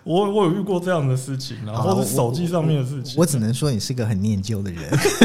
[0.05, 3.15] 我我有遇过这样的事情啊，好或是手机上面的事情。
[3.17, 4.83] 我只能说你是个很念旧的人，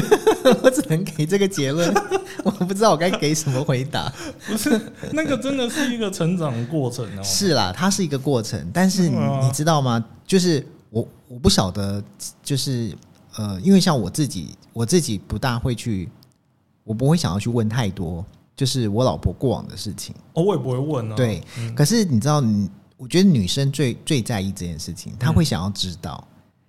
[0.63, 1.95] 我只能给这个结论，
[2.43, 4.13] 我不知道我该给什么回答。
[4.47, 4.69] 不是
[5.13, 7.23] 那个，真的是一个成长的过程哦。
[7.23, 10.05] 是啦，它是一个过程，但是你知道吗？
[10.27, 12.03] 就是我我不晓得，
[12.43, 12.93] 就是
[13.37, 16.09] 呃，因为像我自己，我自己不大会去，
[16.85, 20.15] 我不会想要去问太多，就是我老婆过往的事情。
[20.35, 21.15] 哦，我也不会问啊。
[21.15, 21.43] 对，
[21.75, 26.27] 可是你知道，你我觉得女生最最在意这件事情，她会想要知道。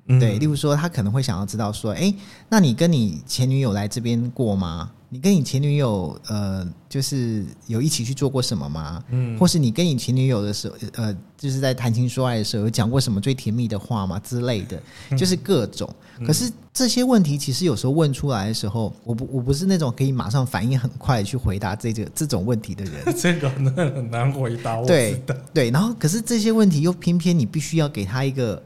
[0.10, 2.13] 嗯对，例如说她可能会想要知道说，哎、
[2.47, 4.91] 那你跟你前女友来这边过吗？
[5.10, 9.03] 你跟你前女友呃，就是有一起去做过什么吗？
[9.10, 15.88] 嗯或是你跟你前女友的时候，呃，就是在谈情说爱的时候，有讲过什么最甜蜜的话吗之类的，嗯就是各种。
[16.26, 22.93] 可是这些问题其实有时候问出来的时候，我不我不是那种可以马上反应很快去回答这个这种问题的人。
[23.15, 25.36] 这个很难回答，我对知道。
[25.54, 28.63] 对，然后可是这些问题又偏偏你必须要给他一个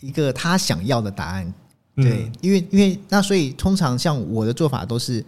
[0.00, 1.52] 一个他想要的答案。
[1.96, 5.24] 对，嗯因为因为那所以通常像我的做法都是，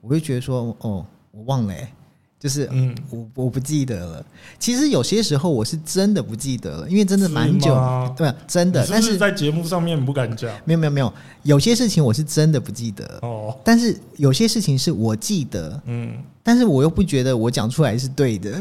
[0.00, 1.92] 我会觉得说，哦，我忘了、欸，
[2.40, 4.24] 就是嗯，我我不记得了。
[4.58, 7.68] 其实有些时候我是真的不记得了，因为真的蛮久
[8.16, 8.84] 对，真的。
[8.90, 13.54] 但是在节目上面你不敢讲没有没有没有，有些事情我是真的不记得，哦。
[13.62, 18.58] 但是有些事情是我记得，嗯，但是我又不觉得我讲出来是对的，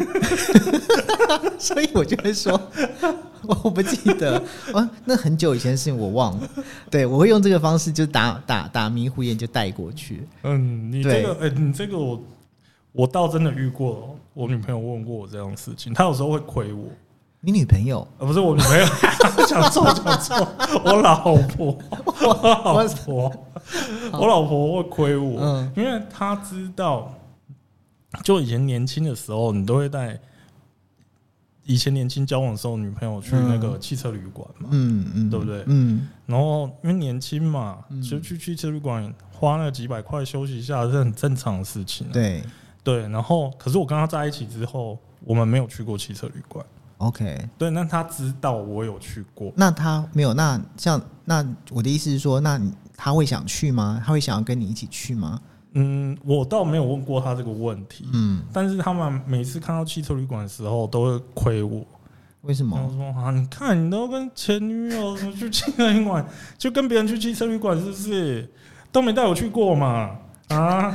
[1.57, 2.59] 所以我就会说
[3.63, 6.49] 我不记得， 哦，那很久以前的事情我忘了。
[6.91, 10.27] 对，我会用这个方式就打打打迷糊眼就带过去。
[10.43, 12.21] 嗯，你这个，哎、你这个我
[12.91, 16.85] 我倒真的遇过哦，我女朋友问过我这样的事情，她有时候会亏我，
[17.41, 18.85] 你女朋友，呃，不是我女朋友，
[19.47, 20.47] 讲错讲错，
[20.83, 21.77] 我老婆，
[22.21, 23.47] 我老婆，
[24.19, 25.71] 我老婆会亏我，嗯。
[25.75, 27.13] 因为她知道，
[28.23, 30.19] 就以前年轻的时候，你都会带。
[31.65, 35.63] 以前年轻交往的时候，女朋友去那个汽车旅馆嘛，嗯嗯，对不对？
[35.67, 38.01] 嗯，然后因为年轻嘛，嗯。
[38.01, 42.09] 就去汽车旅馆花那几百块休息一下是很正常的事情、啊。
[42.11, 42.41] 对
[42.83, 46.65] 对，然后可是我跟他在一起之后，我们没有去过汽车旅馆。
[46.97, 47.49] ，OK。
[47.57, 49.51] 对，那他知道我有去过。
[49.55, 52.59] 那他没有，那像那我的意思是说，那
[52.95, 54.01] 他会想去吗？
[54.05, 55.39] 他会想要跟你一起去吗？
[55.73, 61.85] 嗯，我倒没有问过他这个问题，嗯，但是他们每次看到汽车旅馆的时候，都会亏我。
[62.41, 62.75] 为什么？
[62.95, 66.25] 说啊，你看你都跟前女友什么去汽车旅馆，
[66.57, 68.49] 就跟别人去汽车旅馆，是不是
[68.91, 70.17] 都没带我去过嘛？
[70.47, 70.91] 啊，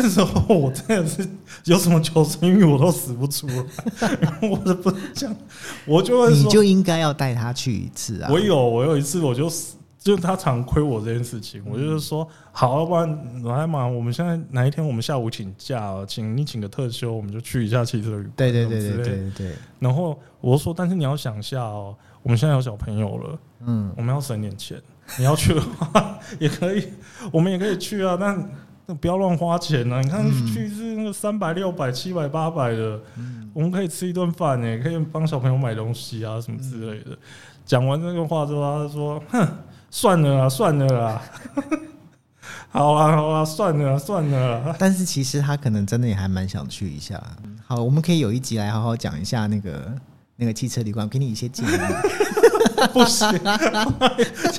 [0.00, 1.28] 这时候我真的是
[1.64, 5.34] 有什么求生欲我都使不出来， 我都不能讲，
[5.84, 8.30] 我就会说，你就应该要带他去一次啊！
[8.30, 9.50] 我有我有一次我就
[9.98, 24.80] 就是他常亏我这件事情，我就是说好，要不然来嘛，我们现在哪一天我们下午请假哦，请你请个特休，我们就去一下汽车旅馆，对对对这种之类的对对对，然后我就说，但是你要想一下哦，我们现在有小朋友了，嗯，我们要省点钱。
[25.18, 26.86] 你要去的话 也可以，
[27.32, 28.38] 我们也可以去啊，但
[28.90, 30.00] 那不要乱花钱啊！
[30.00, 37.10] 你看嗯去是那个三百、六百、七百、八百的，嗯我们可以吃一顿饭呢，可以帮小朋友买东西啊，什么之类的。
[37.66, 39.46] 讲完这个话之后，他说：“哼，
[39.90, 41.22] 算了啦，算了啦，
[42.72, 44.74] 好啊，好啊，算了啦，算了。
[44.78, 47.22] 但是其实他可能真的也还蛮想去一下。
[47.66, 49.92] 好，我们可以有一集来好好讲一下那个
[50.36, 51.70] 那个汽车旅馆，给你一些建议。
[52.92, 53.28] 不行，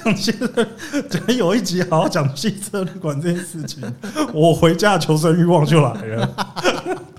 [0.04, 0.68] 讲汽车，
[1.10, 3.84] 讲有一集好好讲汽车旅馆这件事情，
[4.34, 6.36] 我回家的求生欲望就来了。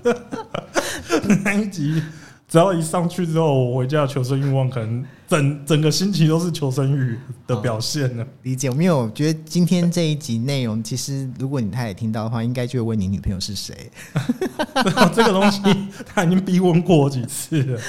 [1.43, 2.01] 那一集
[2.47, 7.17] 只要一上去之后，我回家的求生欲望可能整整个星期都是求生欲
[7.47, 8.25] 的表现了。
[8.43, 13.89] 理解，我没有我觉得今天这一集内容，其实如果你太太听到的话，应该就会问你女朋友是谁。
[15.15, 15.61] 这个东西
[16.05, 17.79] 他已经逼问过我几次了，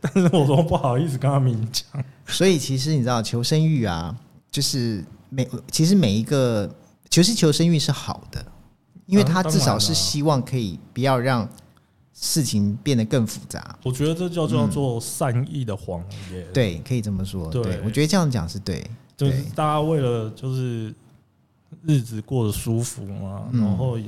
[0.00, 2.04] 但是我说不好意思跟他明讲。
[2.26, 4.14] 所以其实你知道，求生欲啊，
[4.52, 6.72] 就是每其实每一个
[7.10, 8.44] 求是求生欲是好的，
[9.06, 11.48] 因为嗯他至少是希望可以不要让
[12.12, 13.76] 事情变得更复杂。
[13.82, 16.46] 我觉得这叫叫做善意的谎言。
[16.52, 17.50] 对，可以这么说。
[17.50, 18.88] 对对，我觉得这样讲是对。
[19.16, 20.94] 就是对大家为了就是
[21.82, 23.98] 日子过得舒服嘛，嗯然后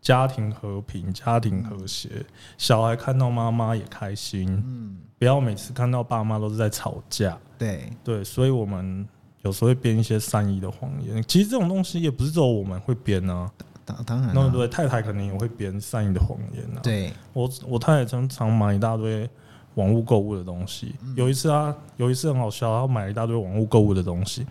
[0.00, 2.24] 家庭和平、家庭和谐，
[2.56, 7.36] 小孩看到妈妈也开心，嗯，不要每次看到爸妈都是在吵架。
[7.58, 9.06] 对，对，所以我们
[9.42, 11.22] 有时候会编一些善意的谎言。
[11.26, 13.50] 其实这种东西也不是只有我们会编啊，
[13.84, 14.34] 当当然了。
[14.34, 16.80] 那对太太可能也会编善意的谎言啊。
[16.82, 19.28] 对，我我太太常常买一大堆
[19.74, 20.94] 网络购物的东西。
[21.02, 24.46] 嗯有一次啊，有一次很好笑，她买了一大堆网络购物的东西，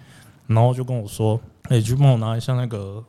[0.47, 3.03] 然后就跟我说：“哎、去帮我拿一下那个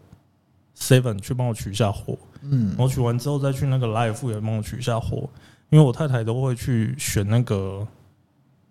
[0.77, 5.29] Seven 去帮我取一下货。”嗯然后取完之后再去那个 Life 也帮我取一下货，
[5.71, 7.87] 因为我太太都会去选那个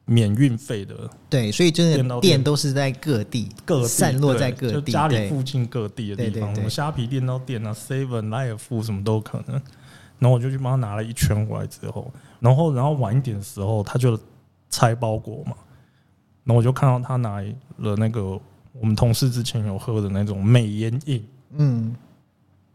[0.10, 0.96] 免运费的
[1.30, 2.42] 对，所以就是店。
[2.42, 9.62] 都是在各地各地散落在各地，就家里附近各地的地方，什么虾皮店到店啊，Seven、莱尔富什么都有可能。
[10.18, 14.18] 然后我就去帮他拿了一圈回来之后，然后然后晚一点的时候，他就
[14.70, 15.54] 拆包裹嘛，
[16.46, 17.42] 然后我就看到他拿
[17.78, 18.24] 了那个
[18.80, 21.94] 我们同事之前有喝的那种美颜饮，嗯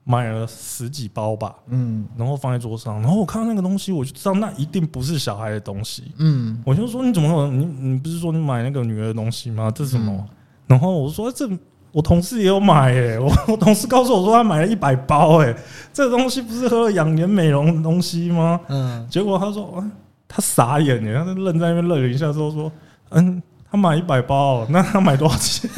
[0.04, 7.48] 买了十几包吧，嗯然后放在桌上，然后我看到那个东西，我就知道那一定不是小孩的东西，嗯我就说你怎么？
[7.48, 9.70] 你你不是说你买那个女儿的东西吗？
[9.74, 10.12] 这是什么？
[10.12, 10.28] 嗯
[10.68, 11.46] 然后我说这
[11.90, 15.54] 我同事也有买诶、我 我同事告诉我说他买了一百包诶、
[15.92, 18.58] 这东西不是喝了养颜美容的东西吗？
[18.68, 19.92] 嗯，结果他说，啊
[20.26, 22.72] 他傻眼耶，他就愣在那边愣了一下，之后说，
[23.10, 25.70] 嗯，他买一百包， 那他买多少钱？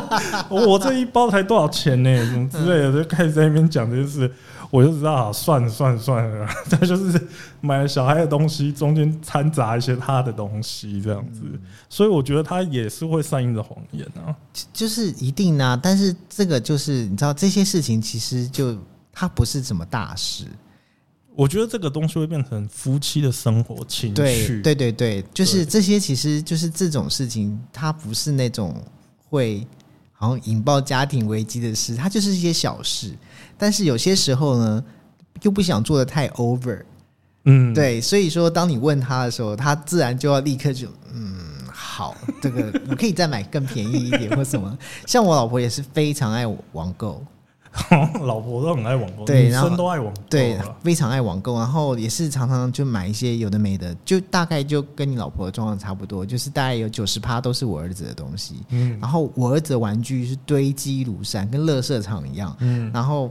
[0.48, 2.16] 我这一包才多少钱呢？
[2.24, 4.32] 什么之类的，就开始在那边讲这件事，
[4.70, 7.28] 我就知道，啊，算了算了算了， 他就是
[7.60, 11.42] 买了小孩的东西，中间掺杂一些他的东西，这样子，
[11.90, 14.34] 所以我觉得他也是会善意的谎言啊。
[14.72, 18.74] 就是一定啊，但是这个就是你知道这些事情其实就
[19.12, 20.46] 他不是什么大事，
[21.34, 25.66] 我觉得这个东西会变成夫妻的生活情对绪，对对对，就是对。
[25.66, 28.74] 这些其实就是这种事情，它不是那种
[29.28, 29.66] 会
[30.12, 33.12] 好像引爆家庭危机的事，它就是一些小事，
[33.56, 34.84] 但是有些时候呢，
[35.42, 36.82] 又不想做的太 over，
[37.44, 41.38] 嗯，对，所以说当你问他的时候，他自然就要立刻就嗯。
[41.74, 44.78] 好，这个我可以再买更便宜一点或什么。
[45.06, 47.22] 像我老婆也是非常爱网购，
[48.24, 58.98] 老婆都很爱网购，对然后女生都爱网购对啊，非常爱网购，然后也是常常就买一些有的没的，就大概就跟你老婆的状况差不多，就是大概有九十趴都是我儿子的东西，嗯。
[59.00, 62.90] 然后我儿子的玩具是堆积如山，跟乐色场一样，嗯。
[62.92, 63.30] 然后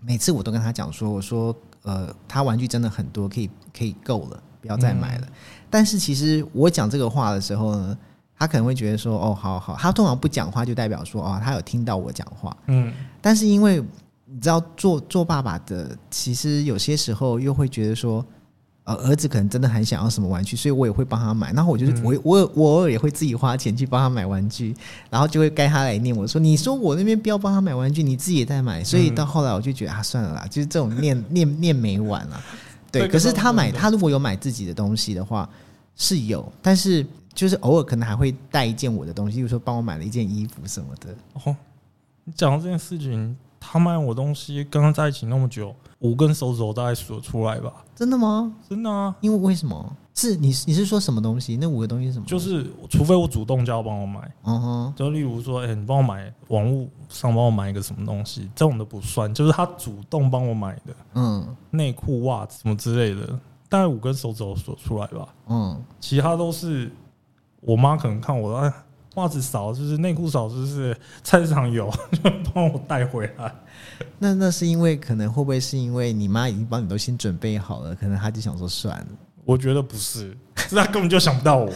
[0.00, 5.26] 每次我都跟他讲说，我说呃，他玩具真的很多，可以可以够了，不要再买了。
[5.70, 7.96] 但是其实我讲这个话的时候呢，
[8.40, 12.56] 他可能会觉得说，哦，好好，他通常不讲话就代表说，哦，他有听到我讲话。
[12.68, 13.84] 嗯但是因为
[14.24, 18.24] 你知道做做爸爸的，其实有些时候又会觉得说，
[18.84, 21.52] 呃，儿子可能真的很想要什么玩具，所以我也会帮他买。
[21.52, 24.74] 然后我就是、嗯我我我偶尔也会自己花钱去帮他买玩具，
[25.10, 28.82] 然后就会该他来念我说，你说我那边不要帮他买玩具，你自己也在买。
[28.82, 32.42] 所以到后来我就觉得啊，算了啦，就是这种念念念没完啊。
[32.90, 35.46] 对，可是他买他如果有买自己的东西的话
[35.96, 41.14] 是有，但是就是偶尔可能还会带一件我的东西，比如说帮我买了一件衣服什么的。
[41.44, 41.54] 哦，
[42.24, 47.72] 你讲到这件事情，他卖我东西，跟他在一起那么久，五根手指头大概数得出来吧？
[47.94, 48.52] 真的吗？
[48.68, 49.96] 真的啊，因为为什么？
[50.12, 51.56] 是你你是说什么东西？
[51.56, 52.26] 那五个东西是什么？
[52.26, 63.38] 就是除非我主动叫他帮我买，嗯哼，就例如说，哎、你帮我买网络上帮我买一个什么东西，这种的不算，就是他主动帮我买的嗯内裤、袜子什么之类的，
[63.70, 65.28] 大概五根手指头数出来吧。
[65.48, 66.90] 嗯，其他都是
[67.62, 68.70] 我妈可能看我哎
[69.14, 73.54] 袜子少，就是内裤少，就是菜市场有就 帮我带回来。
[74.18, 79.06] 那那是因为可能会不会是因为你妈已经帮你都先准备好了，可能她就想说算了。
[79.44, 81.72] 我觉得不是，是他根本就想不到我。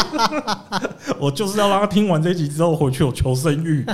[1.18, 3.84] 我就是要让他听完这集之后回去有求生欲。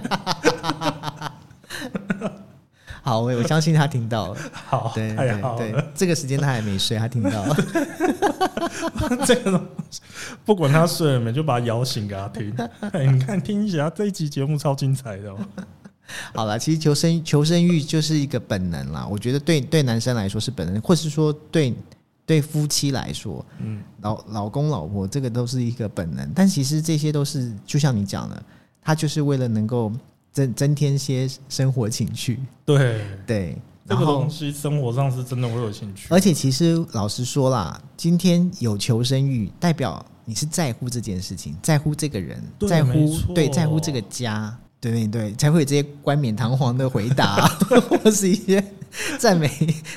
[3.06, 4.40] 好，我我相信他听到了。
[4.52, 7.56] 好，对太对对这个时间他还没睡，他听到了。
[9.24, 9.64] 这个
[10.44, 12.52] 不管他睡了没，就把他摇醒给他听。
[12.92, 15.38] 哎，你看，听一下这一集节目超精彩的、哦。
[16.34, 19.06] 好了，其实求生求生欲就是一个本能啦。
[19.08, 21.72] 我觉得对对男生来说是本能，或是说对
[22.26, 26.28] 对夫妻来说，嗯，老老公老婆这个都是一个本能。
[26.34, 28.42] 但其实这些都是就像你讲的，
[28.82, 29.92] 他就是为了能够
[30.36, 32.38] 增增添些生活情趣。
[32.66, 33.56] 对，对，
[33.88, 36.08] 这个然后东西生活上是真的会有兴趣。
[36.10, 47.48] 而且其实老实说啦，今天有求生欲，代表你是在乎这件事情，在乎这个人，在乎对在乎这个家，对对对，才会有这些冠冕堂皇的回答，
[47.88, 48.62] 或是一些
[49.18, 49.50] 赞美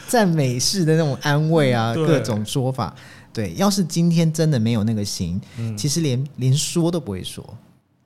[0.07, 2.95] 赞美式的那种安慰啊，各种说法。
[3.33, 7.45] 对，要是今天真的没有那个心，嗯，其实连连说都不会说，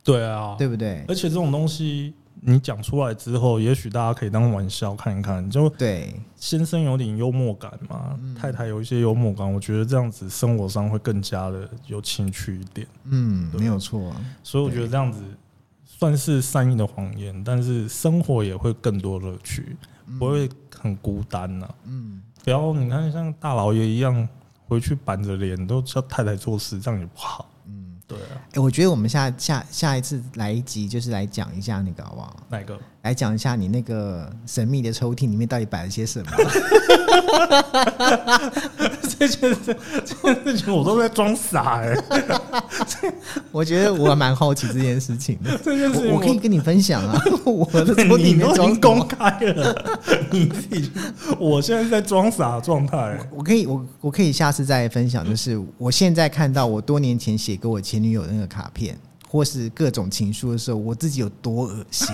[0.04, 1.06] 对啊，对不对？
[1.08, 2.14] 而且这种东西
[2.46, 5.50] 你讲出来之后，也许大家可以当玩笑看一看。
[5.50, 12.86] 就对，先生有点幽默感嘛，嗯太太有一些幽默感，我觉得这样子生活上会更加的有情趣一点。
[13.06, 14.10] 嗯，没有错。
[14.10, 15.22] 啊所以我觉得这样子
[15.86, 19.78] 算是善意的谎言，但是生活也会更多乐趣，
[20.20, 24.28] 不会很孤单呐、嗯，不要你看像大老爷一样
[24.68, 27.48] 回去板着脸都叫太太做事，这样也不好。
[28.10, 32.36] 嗯，对啊，哎、我觉得我们下下下一次来一集，就是来讲一下那个好不好？
[32.50, 32.80] 哪个？
[33.04, 36.32] 来讲一下你那个神秘的抽屉里面到底摆了些什么？
[39.20, 41.94] 这件事，这件事情我都在装傻哎、
[43.52, 45.58] 我觉得我蛮好奇这件事情的。
[45.62, 49.06] 这件事情我我可以跟你分享啊， 我的抽屉里你都已面装什经公么？
[49.06, 50.00] 开了，
[50.32, 50.90] 你自己，
[51.38, 53.18] 我现在在装傻的状态。
[53.32, 55.28] 我可以，我我可以下次再分享。
[55.30, 58.98] 就是我现在看到我多年前写给我前女友的那个卡片，
[59.28, 62.10] 或是各种情书的时候，我自己有多恶心。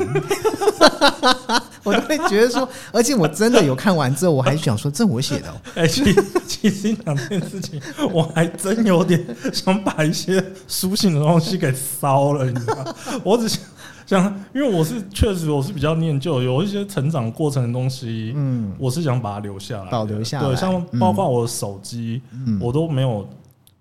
[1.83, 5.53] 我都会觉得说，而且我真的有看完之后，我还想说，这我写的、哦。
[5.75, 6.03] 哎、其
[6.47, 7.81] 其实讲这件事情，
[8.11, 9.23] 我还真有点
[9.53, 12.95] 想把一些书信的东西给烧了，你知道吗？
[13.23, 13.59] 我只想
[14.05, 23.27] 想，因为我是确实我是比较念旧，有一些成长过程的东西，嗯我是想把它留下来，保留下来对，像包括我的手机，嗯，我都没有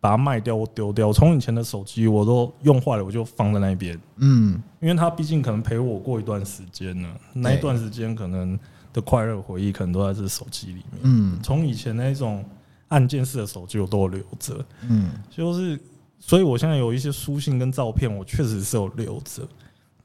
[0.01, 1.13] 把它卖掉或丢掉。
[1.13, 4.63] 从以前的手机我都用坏了，我就放在那边，嗯。
[4.81, 8.59] 因为它毕竟可能陪我过一段时间呢，那一段时间可能
[8.93, 11.01] 的快乐回忆可能都在这手机里面。
[11.03, 11.39] 嗯。
[11.43, 12.45] 从以前那种
[12.89, 15.11] 按键式的手机我都有留着，嗯。
[15.29, 15.79] 就是
[16.19, 19.43] 所以我现在有一些书信跟照片，我确实是有留着，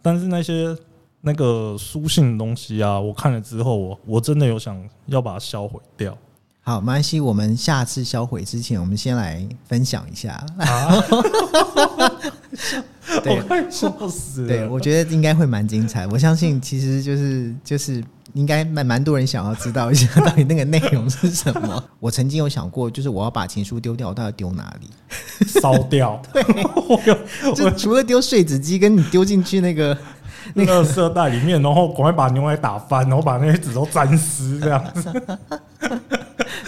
[0.01, 0.75] 但是那些
[1.21, 6.17] 那个书信的东西啊，我看了之后，我我真的有想要把它销毁掉
[6.65, 10.41] 好，没关系，我们下次销毁之前，我们先来分享一下。
[10.57, 10.95] 啊！
[13.21, 14.47] 对我快笑死了。
[14.47, 16.07] 对，我觉得应该会蛮精彩。
[16.07, 18.01] 我相信，其实就是就是
[18.31, 21.83] 应该蛮蛮多人想要知道一下到底那个内容是什么。
[21.99, 24.89] 我曾经有想过，就是我要把情书丢掉，我到底丢哪里？
[25.59, 26.21] 烧掉。
[26.31, 26.41] 对，
[26.87, 29.97] 我 有就除了丢碎纸机，跟你丢进去那个
[30.53, 35.11] 那个色袋里面，然后赶快把牛奶打翻，然后把那些纸都沾湿，这样子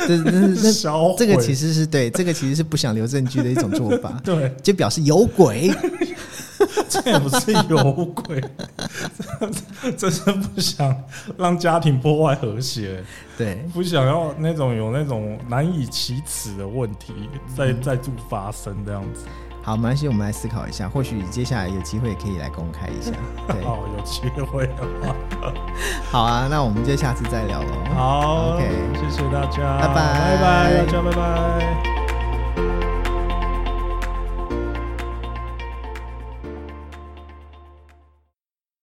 [0.08, 0.18] 这
[0.56, 1.16] 这。
[1.18, 5.72] 这个其实是对，这个其实是不想留证据的一种做法， 对，就表示有鬼。
[6.90, 8.42] 这也不是有鬼，
[9.82, 10.96] 这这是不想
[11.38, 13.04] 让家庭破坏和谐，
[13.38, 17.14] 对，不想要那种有那种难以启齿的问题
[17.56, 19.26] 再再度发生这样子。
[19.66, 23.12] 好，没关系，我们来思考一下，或许接下来有机会可以来公开一下。
[23.50, 25.16] 对，好，有机会的话，
[26.12, 27.68] 好啊，那我们就下次再聊喽。
[27.96, 32.05] 好 OK 谢谢大家，拜拜拜拜，大家拜拜。